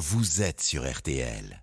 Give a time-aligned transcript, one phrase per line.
[0.00, 1.62] vous êtes sur RTL.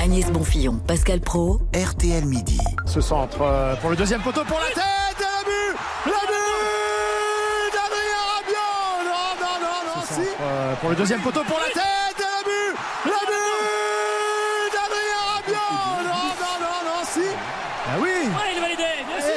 [0.00, 2.58] Agnès Bonfillon, Pascal Pro, RTL Midi.
[2.86, 7.72] Ce centre euh, pour le deuxième poteau pour la tête et le but Le but
[7.74, 9.04] d'Adrien Rabiot.
[9.04, 10.28] Non, non, non, non, si.
[10.40, 15.76] euh, Pour le deuxième poteau pour la tête et le but Le but d'Adrien Rabiot.
[16.02, 17.26] Non, non, non, non, si.
[17.88, 19.35] Ah oui il est validé, bien sûr qu'il est validé.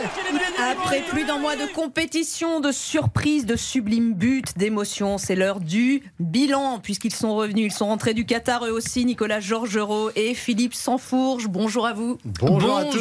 [0.71, 6.01] Après plus d'un mois de compétition, de surprises, de sublimes buts, d'émotions, c'est l'heure du
[6.19, 7.71] bilan, puisqu'ils sont revenus.
[7.73, 11.47] Ils sont rentrés du Qatar eux aussi, Nicolas Georgerot et Philippe Sansfourge.
[11.47, 12.17] Bonjour à vous.
[12.39, 12.99] Bonjour, à tous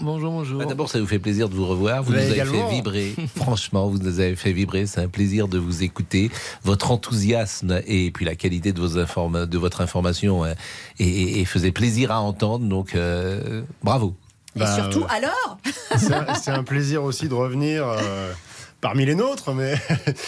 [0.00, 0.58] Bonjour, bonjour.
[0.58, 2.02] Bah, D'abord, ça vous fait plaisir de vous revoir.
[2.02, 3.14] Vous Mais nous avez fait vibrer.
[3.36, 4.86] Franchement, vous nous avez fait vibrer.
[4.86, 6.30] C'est un plaisir de vous écouter.
[6.62, 10.54] Votre enthousiasme et puis la qualité de, vos informa- de votre information et,
[10.98, 12.64] et- et faisait plaisir à entendre.
[12.66, 14.14] Donc, euh, bravo.
[14.56, 15.58] Et Bah, surtout, alors
[16.40, 18.32] C'est un- plaisir aussi de revenir euh,
[18.80, 19.74] parmi les nôtres, mais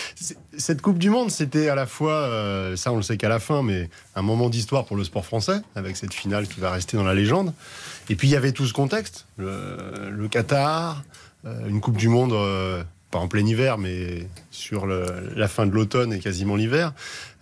[0.59, 3.39] cette Coupe du Monde, c'était à la fois, euh, ça on le sait qu'à la
[3.39, 6.97] fin, mais un moment d'histoire pour le sport français, avec cette finale qui va rester
[6.97, 7.53] dans la légende.
[8.09, 11.03] Et puis il y avait tout ce contexte, le, le Qatar,
[11.45, 12.35] euh, une Coupe du Monde,
[13.11, 16.93] pas en plein hiver, mais sur le- la fin de l'automne et quasiment l'hiver,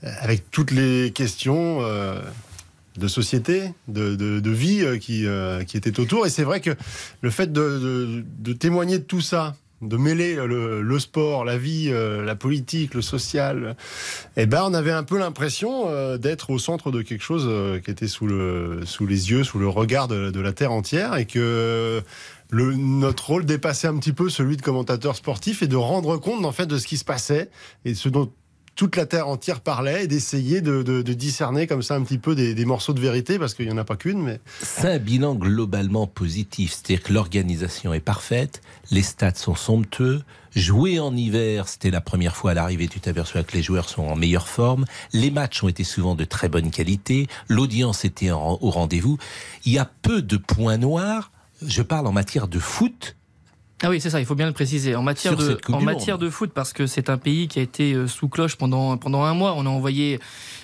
[0.02, 1.78] avec toutes les questions.
[1.82, 2.20] euh,
[2.96, 6.26] de société, de, de- vie euh, qui, euh, qui étaient autour.
[6.26, 6.70] Et c'est vrai que
[7.22, 11.88] le fait de, de- témoigner de tout ça, de mêler le, le sport, la vie,
[11.90, 13.76] euh, la politique, le social,
[14.36, 17.80] eh ben, on avait un peu l'impression euh, d'être au centre de quelque chose euh,
[17.80, 21.16] qui était sous, le, sous les yeux, sous le regard de, de la terre entière,
[21.16, 22.00] et que
[22.50, 26.44] le, notre rôle dépassait un petit peu celui de commentateur sportif et de rendre compte
[26.44, 27.50] en fait de ce qui se passait
[27.84, 28.30] et ce dont
[28.74, 32.18] toute la terre entière parlait et d'essayer de, de- de discerner comme ça un petit
[32.18, 34.88] peu des, des morceaux de vérité parce qu'il n'y en a pas qu'une mais C'est
[34.88, 36.72] un bilan globalement positif.
[36.72, 40.22] C'est-à-dire que l'organisation est parfaite, les stats sont somptueux.
[40.56, 44.02] Jouer en hiver, c'était la première fois à l'arrivée, tu t'aperçois que les joueurs sont
[44.02, 44.84] en meilleure forme.
[45.12, 47.26] Les matchs ont été souvent de très bonne qualité.
[47.48, 49.18] L'audience était au rendez-vous.
[49.64, 51.32] Il y a peu de points noirs.
[51.66, 53.16] Je parle en matière de foot.
[53.82, 54.94] Ah oui, c'est ça, il faut bien le préciser.
[54.94, 56.26] En matière, de, en matière Monde.
[56.26, 59.24] de foot, parce que c'est un pays qui a été euh, sous cloche pendant, pendant
[59.24, 59.54] un mois.
[59.56, 60.20] On a envoyé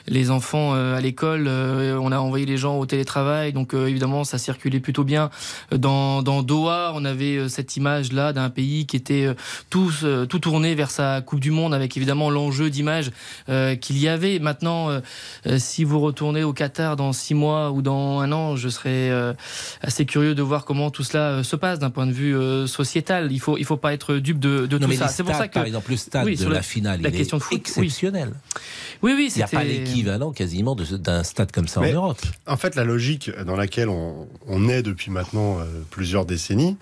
[0.07, 4.25] les enfants euh, à l'école, euh, on a envoyé les gens au télétravail, donc évidemment
[4.25, 5.31] ça circulait plutôt bien.
[5.73, 9.29] Dans, dans Doha, on avait cette image-là d'un pays qui était
[9.71, 9.93] tout,
[10.29, 13.11] tout tourné vers sa Coupe du Monde, avec évidemment l'enjeu d'image
[13.81, 14.39] qu'il y avait.
[14.39, 14.89] Maintenant,
[15.59, 19.11] si vous retournez au Qatar dans six mois ou dans un an, je serais
[19.83, 22.67] assez curieux de voir comment tout cela se passe d'un point de vue euh,
[23.01, 23.33] sociétal.
[23.33, 25.09] Il faut, il faut pas être dupe de, de Non, tout mais ça.
[25.09, 27.17] C'est pour ça que par exemple, le stade Oui, de la, la- finale, la il
[27.17, 27.61] question est de foot, oui.
[27.87, 28.33] exceptionnel.
[29.03, 32.21] oui, oui, Il n'y a pas l'équivalent quasiment d'un stade comme ça Mais- en Europe.
[32.47, 36.77] en fait la logique dans laquelle on, on est depuis maintenant euh, plusieurs décennies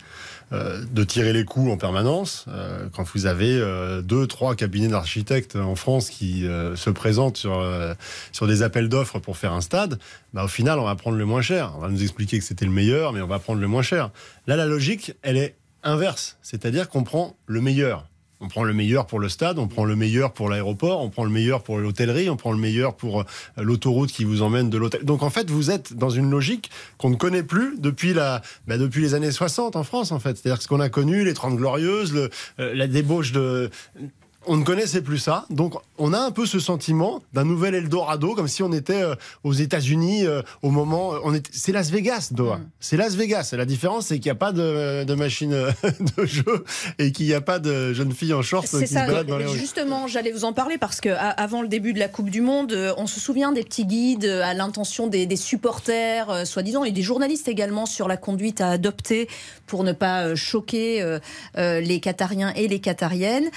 [0.52, 4.88] euh, de tirer les coups en permanence euh, quand vous avez euh, deux trois cabinets
[4.88, 7.92] d'architectes en France qui euh, se présentent sur euh,
[8.32, 9.98] sur des appels d'offres pour faire un stade
[10.32, 12.64] bah, au final on va prendre le moins cher on va nous expliquer que c'était
[12.64, 14.10] le meilleur mais on va prendre le moins cher
[14.46, 18.08] là la logique elle est inverse c'est-à-dire qu'on prend le meilleur
[18.40, 21.24] on prend le meilleur pour le stade, on prend le meilleur pour l'aéroport, on prend
[21.24, 23.24] le meilleur pour l'hôtellerie, on prend le meilleur pour euh,
[23.56, 25.04] l'autoroute qui vous emmène de l'hôtel.
[25.04, 28.78] Donc en fait, vous êtes dans une logique qu'on ne connaît plus depuis la, bah,
[28.78, 30.36] depuis les années 60 en France en fait.
[30.36, 33.70] C'est-à-dire ce qu'on a connu, les 30 glorieuses, euh, la débauche de
[34.46, 35.44] on ne connaissait plus ça.
[35.50, 39.14] Donc, on a un peu ce sentiment d'un nouvel Eldorado, comme si on était euh,
[39.44, 41.12] aux États-Unis euh, au moment.
[41.24, 42.56] On est, c'est Las Vegas, Doha.
[42.56, 42.68] Mm.
[42.80, 43.54] C'est Las Vegas.
[43.56, 45.70] La différence, c'est qu'il n'y a pas de, de machine euh,
[46.16, 46.64] de jeu
[46.98, 49.26] et qu'il n'y a pas de jeune fille en short qui C'est se ça, balade
[49.26, 49.58] dans les rues.
[49.58, 52.72] justement, j'allais vous en parler parce que avant le début de la Coupe du Monde,
[52.72, 56.84] euh, on se souvient des petits guides euh, à l'intention des, des supporters, euh, soi-disant,
[56.84, 59.28] et des journalistes également sur la conduite à adopter
[59.66, 61.18] pour ne pas euh, choquer euh,
[61.56, 63.50] euh, les Qatariens et les Qatariennes.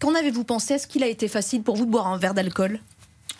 [0.00, 0.74] Qu'en avez-vous pensé?
[0.74, 2.78] Est-ce qu'il a été facile pour vous de boire un verre d'alcool?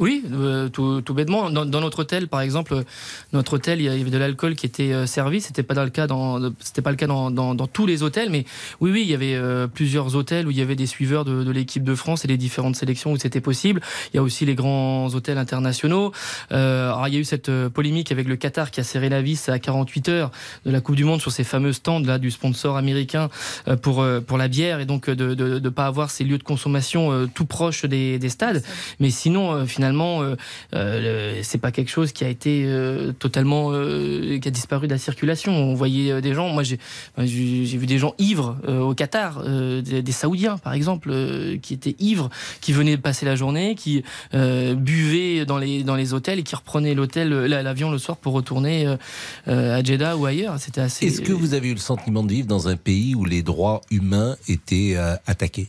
[0.01, 1.51] Oui, euh, tout, tout bêtement.
[1.51, 2.85] Dans, dans notre hôtel, par exemple,
[3.33, 5.41] notre hôtel, il y avait de l'alcool qui était euh, servi.
[5.41, 8.03] C'était pas dans le cas dans, c'était pas le cas dans, dans, dans tous les
[8.03, 8.45] hôtels, mais
[8.81, 11.43] oui, oui, il y avait euh, plusieurs hôtels où il y avait des suiveurs de,
[11.43, 13.81] de l'équipe de France et les différentes sélections où c'était possible.
[14.13, 16.13] Il y a aussi les grands hôtels internationaux.
[16.53, 19.09] Euh, alors, il y a eu cette euh, polémique avec le Qatar qui a serré
[19.09, 20.31] la vis à 48 heures
[20.65, 23.31] de la Coupe du Monde sur ces fameux stands là du sponsor américain
[23.67, 26.43] euh, pour pour la bière et donc de de, de pas avoir ces lieux de
[26.43, 28.63] consommation tout proches des, des stades.
[29.01, 30.37] Mais sinon, euh, finalement, euh,
[30.75, 34.99] euh, c'est pas quelque chose qui a été euh, totalement qui a disparu de la
[34.99, 35.53] circulation.
[35.53, 36.49] On voyait des gens.
[36.51, 36.79] Moi, j'ai
[37.25, 41.11] vu des gens ivres au Qatar, des, des Saoudiens, par exemple,
[41.63, 42.29] qui étaient ivres,
[42.61, 44.03] qui venaient passer la journée, qui
[44.33, 48.35] buvaient dans les dans les hôtels et qui reprenaient l'hôtel, la- l'avion le soir pour
[48.35, 48.87] retourner
[49.47, 50.59] à Jeddah ou ailleurs.
[50.59, 51.07] C'était assez.
[51.07, 53.81] Est-ce que vous avez eu le sentiment de vivre dans un pays où les droits
[53.91, 54.97] humains étaient
[55.27, 55.69] attaqués?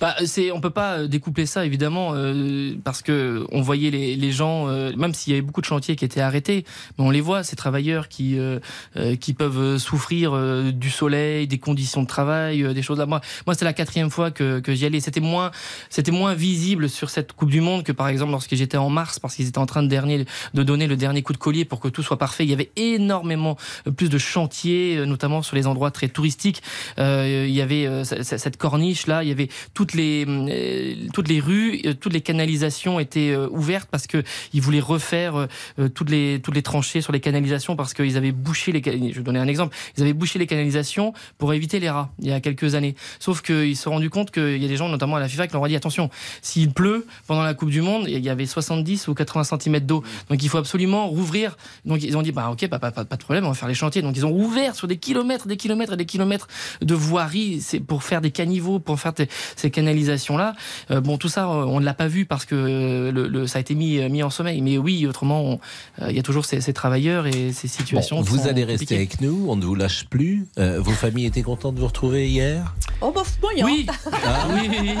[0.00, 4.68] Bah, c'est, on peut pas découpler ça évidemment euh, parce que on voyait les, gens,
[4.68, 6.64] euh, même s'il y avait beaucoup de chantiers qui étaient arrêtés,
[6.98, 8.58] mais on les voit ces travailleurs qui euh,
[8.96, 13.06] euh, qui peuvent souffrir euh, du soleil, des conditions de travail, euh, des choses là.
[13.06, 15.00] Moi, moi c'est la quatrième fois que, que j'y allais.
[15.00, 15.50] C'était moins
[15.90, 19.18] c'était moins visible sur cette Coupe du Monde que par exemple lorsque j'étais en mars
[19.18, 20.24] parce qu'ils étaient en train de dernier
[20.54, 22.44] de donner le dernier coup de collier pour que tout soit parfait.
[22.44, 23.56] Il y avait énormément
[23.96, 26.62] plus de chantiers, euh, notamment sur les endroits très touristiques.
[26.98, 31.28] Euh, il y avait euh, cette corniche là, il y avait toutes les euh, toutes
[31.28, 34.22] les rues, euh, toutes les canalisations étaient euh, ouvertes parce que
[34.52, 35.46] ils voulaient refaire
[35.94, 38.82] toutes les toutes les tranchées sur les canalisations parce qu'ils avaient bouché les.
[38.84, 39.74] Je vais donner un exemple.
[39.96, 42.94] Ils avaient bouché les canalisations pour éviter les rats il y a quelques années.
[43.18, 45.46] Sauf qu'ils se sont rendus compte qu'il y a des gens, notamment à la FIFA,
[45.46, 46.10] qui leur ont dit attention,
[46.40, 50.02] s'il pleut pendant la Coupe du Monde, il y avait 70 ou 80 cm d'eau,
[50.28, 51.56] donc il faut absolument rouvrir.
[51.84, 53.68] Donc ils ont dit bah ok, bah, pas, pas, pas de problème, on va faire
[53.68, 54.02] les chantiers.
[54.02, 56.48] Donc ils ont rouvert sur des kilomètres, des kilomètres et des kilomètres
[56.80, 60.54] de voiries, pour faire des caniveaux, pour faire tes- ces canalisations là.
[60.90, 63.46] Euh, bon, tout ça, euh, on ne l'a pas vu parce que euh, le, le-
[63.46, 64.60] ça a été mis, mis en sommeil.
[64.62, 65.60] Mais oui, autrement, on-
[66.02, 68.16] euh, il y a toujours ces, ces travailleurs et ces situations.
[68.16, 70.46] Bon, vous allez rester avec nous, on ne vous lâche plus.
[70.58, 72.74] Euh, vos familles étaient contentes de vous retrouver hier?
[73.00, 73.66] Oh, bof, moyen.
[73.66, 73.86] Oui,
[74.24, 74.94] Ah, oui, oui, oui.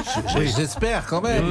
[0.46, 1.44] J- J'espère quand même.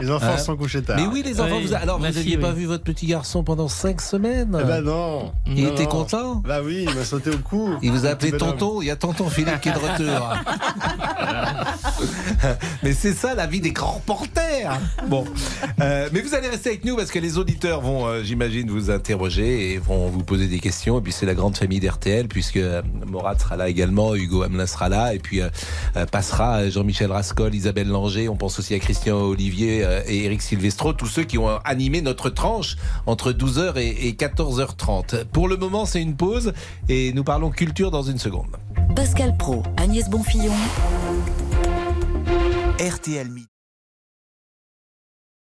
[0.00, 0.96] Les enfants Hein se sont couchés tard.
[0.98, 3.68] Mais oui, les enfants, Oui, vous, alors vous n'aviez pas vu votre petit garçon pendant
[3.68, 4.56] cinq semaines?
[4.60, 5.32] Eh ben non.
[5.46, 5.88] Il Non, était non.
[5.90, 6.34] content?
[6.46, 7.70] Bah oui, il m'a sauté au cou.
[7.82, 10.34] Il vous a appelé tonton, il y a tonton Philippe qui est de retour.
[12.82, 14.78] mais c'est ça la vie des grands reporters.
[15.08, 15.24] Bon,
[15.80, 18.90] Euh, mais vous allez rester avec nous parce que les auditeurs vont, euh, j'imagine, vous
[18.90, 20.98] interroger et vont vous poser des questions.
[20.98, 24.66] Et puis c'est la grande famille d'RTL puisque euh, Morat sera là également, Hugo Hamelin
[24.66, 25.40] sera là et puis
[26.10, 28.28] passera Jean-Michel Rascol, Isabelle Langer.
[28.28, 32.30] On pense aussi à Christian Olivier et Eric Silvestro, tous ceux qui ont animé notre
[32.30, 35.24] tranche entre 12h et, et 14h30.
[35.26, 36.52] Pour le moment, c'est une pause
[36.88, 38.56] et nous parlons culture dans une seconde.
[38.94, 40.52] Pascal Pro, Agnès Bonfillon.
[42.78, 43.57] RTL Midi.